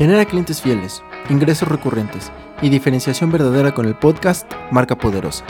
[0.00, 5.44] Genera clientes fieles, ingresos recurrentes y diferenciación verdadera con el podcast Marca Poderosa.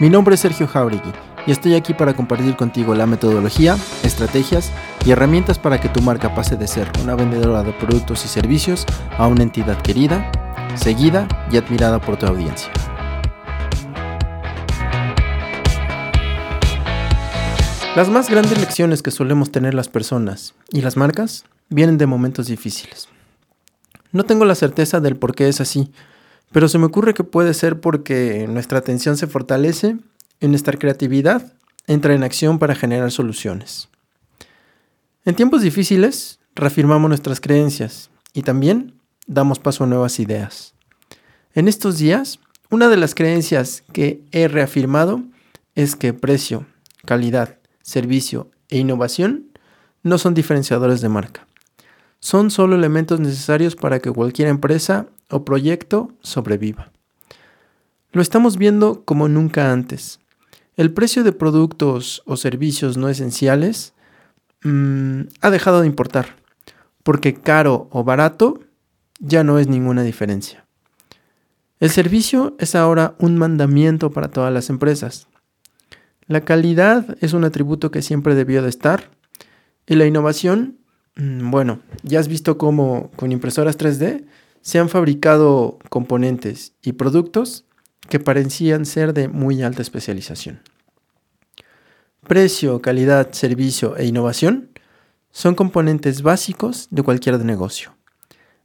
[0.00, 1.12] Mi nombre es Sergio Jauregui
[1.46, 4.70] y estoy aquí para compartir contigo la metodología, estrategias
[5.06, 8.84] y herramientas para que tu marca pase de ser una vendedora de productos y servicios
[9.16, 10.30] a una entidad querida,
[10.74, 12.70] seguida y admirada por tu audiencia.
[17.96, 22.48] Las más grandes lecciones que solemos tener las personas y las marcas vienen de momentos
[22.48, 23.08] difíciles.
[24.16, 25.92] No tengo la certeza del por qué es así,
[26.50, 29.98] pero se me ocurre que puede ser porque nuestra atención se fortalece
[30.40, 31.52] y nuestra creatividad
[31.86, 33.90] entra en acción para generar soluciones.
[35.26, 38.94] En tiempos difíciles, reafirmamos nuestras creencias y también
[39.26, 40.72] damos paso a nuevas ideas.
[41.52, 42.38] En estos días,
[42.70, 45.24] una de las creencias que he reafirmado
[45.74, 46.64] es que precio,
[47.04, 49.48] calidad, servicio e innovación
[50.02, 51.45] no son diferenciadores de marca.
[52.26, 56.90] Son solo elementos necesarios para que cualquier empresa o proyecto sobreviva.
[58.10, 60.18] Lo estamos viendo como nunca antes.
[60.76, 63.94] El precio de productos o servicios no esenciales
[64.64, 66.34] mm, ha dejado de importar,
[67.04, 68.58] porque caro o barato
[69.20, 70.66] ya no es ninguna diferencia.
[71.78, 75.28] El servicio es ahora un mandamiento para todas las empresas.
[76.26, 79.10] La calidad es un atributo que siempre debió de estar
[79.86, 80.80] y la innovación,
[81.16, 84.26] bueno, ya has visto cómo con impresoras 3D
[84.60, 87.64] se han fabricado componentes y productos
[88.08, 90.60] que parecían ser de muy alta especialización.
[92.26, 94.70] Precio, calidad, servicio e innovación
[95.30, 97.94] son componentes básicos de cualquier negocio.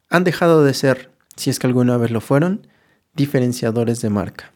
[0.10, 2.68] Han dejado de ser, si es que alguna vez lo fueron,
[3.14, 4.52] diferenciadores de marca.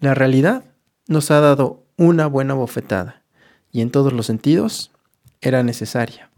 [0.00, 0.64] La realidad
[1.06, 3.22] nos ha dado una buena bofetada
[3.70, 4.90] y en todos los sentidos
[5.40, 6.30] era necesaria.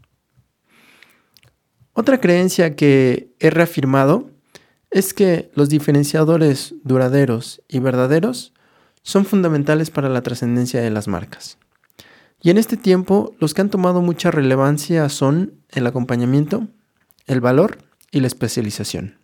[1.99, 4.29] Otra creencia que he reafirmado
[4.91, 8.53] es que los diferenciadores duraderos y verdaderos
[9.01, 11.57] son fundamentales para la trascendencia de las marcas.
[12.39, 16.67] Y en este tiempo los que han tomado mucha relevancia son el acompañamiento,
[17.25, 17.79] el valor
[18.11, 19.17] y la especialización.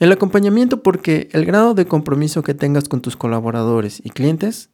[0.00, 4.70] El acompañamiento porque el grado de compromiso que tengas con tus colaboradores y clientes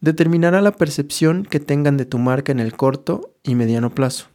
[0.00, 4.26] determinará la percepción que tengan de tu marca en el corto y mediano plazo.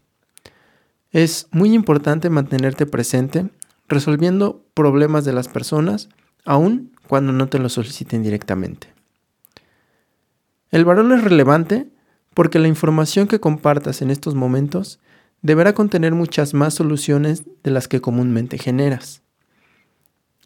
[1.12, 3.50] Es muy importante mantenerte presente
[3.90, 6.08] resolviendo problemas de las personas,
[6.46, 8.88] aun cuando no te lo soliciten directamente.
[10.70, 11.90] El valor es relevante
[12.34, 15.02] porque la información que compartas en estos momentos
[15.42, 19.22] deberá contener muchas más soluciones de las que comúnmente generas.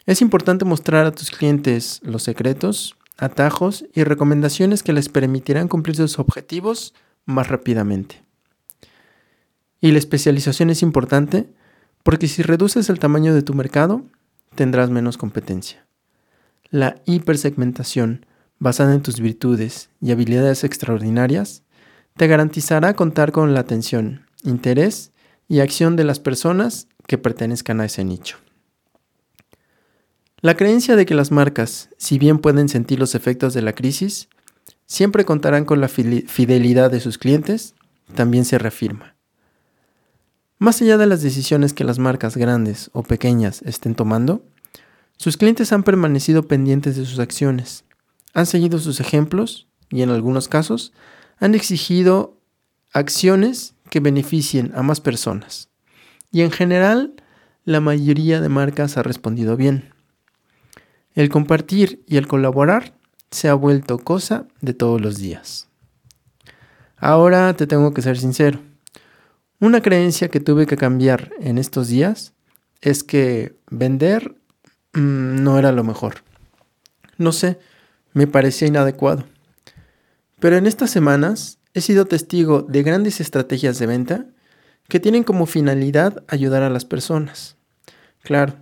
[0.08, 5.96] Es importante mostrar a tus clientes los secretos, atajos y recomendaciones que les permitirán cumplir
[5.96, 8.25] sus objetivos más rápidamente.
[9.86, 11.48] Y la especialización es importante
[12.02, 14.04] porque si reduces el tamaño de tu mercado,
[14.56, 15.86] tendrás menos competencia.
[16.72, 18.26] La hipersegmentación,
[18.58, 21.62] basada en tus virtudes y habilidades extraordinarias,
[22.18, 25.12] te garantizará contar con la atención, interés
[25.48, 28.38] y acción de las personas que pertenezcan a ese nicho.
[30.42, 34.30] La creencia de que las marcas, si bien pueden sentir los efectos de la crisis,
[34.88, 37.76] siempre contarán con la fidelidad de sus clientes,
[38.16, 39.15] también se reafirma.
[40.58, 44.46] Más allá de las decisiones que las marcas grandes o pequeñas estén tomando,
[45.18, 47.84] sus clientes han permanecido pendientes de sus acciones,
[48.34, 50.94] han seguido sus ejemplos y en algunos casos
[51.40, 52.40] han exigido
[52.94, 55.70] acciones que beneficien a más personas.
[56.32, 57.14] Y en general,
[57.66, 59.94] la mayoría de marcas ha respondido bien.
[61.14, 62.94] El compartir y el colaborar
[63.32, 65.68] se ha vuelto cosa de todos los días.
[66.98, 68.60] Ahora te tengo que ser sincero.
[69.60, 72.34] Una creencia que tuve que cambiar en estos días
[72.82, 74.36] es que vender
[74.94, 76.24] mm, no era lo mejor.
[77.18, 77.58] No sé,
[78.14, 79.26] me parecía inadecuado.
[80.40, 84.26] Pero en estas semanas he sido testigo de grandes estrategias de venta
[84.90, 87.56] que tienen como finalidad ayudar a las personas.
[88.24, 88.56] Claro,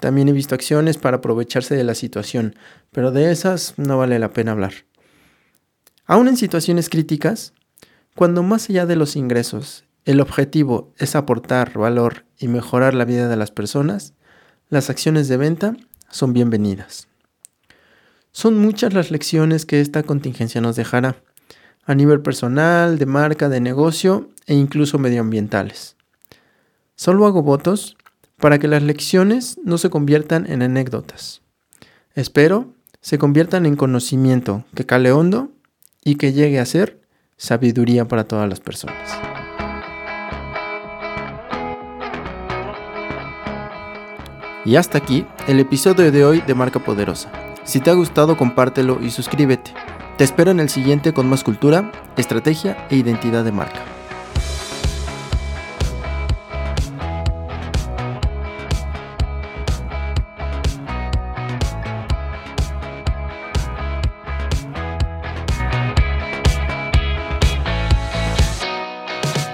[0.00, 2.56] también he visto acciones para aprovecharse de la situación,
[2.90, 4.72] pero de esas no vale la pena hablar.
[6.06, 7.52] Aún en situaciones críticas,
[8.16, 13.28] cuando más allá de los ingresos el objetivo es aportar valor y mejorar la vida
[13.28, 14.14] de las personas,
[14.68, 15.76] las acciones de venta
[16.10, 17.08] son bienvenidas.
[18.32, 21.16] Son muchas las lecciones que esta contingencia nos dejará,
[21.84, 25.96] a nivel personal, de marca, de negocio e incluso medioambientales.
[26.94, 27.96] Solo hago votos
[28.36, 31.42] para que las lecciones no se conviertan en anécdotas.
[32.14, 35.50] Espero se conviertan en conocimiento que cale hondo
[36.04, 37.00] y que llegue a ser
[37.36, 39.39] sabiduría para todas las personas.
[44.64, 47.32] Y hasta aquí el episodio de hoy de Marca Poderosa.
[47.64, 49.72] Si te ha gustado, compártelo y suscríbete.
[50.18, 53.80] Te espero en el siguiente con más cultura, estrategia e identidad de marca.